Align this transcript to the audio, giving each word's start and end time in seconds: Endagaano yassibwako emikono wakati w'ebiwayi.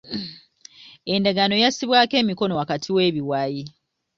Endagaano 1.13 1.55
yassibwako 1.63 2.15
emikono 2.23 2.53
wakati 2.59 2.89
w'ebiwayi. 2.95 3.63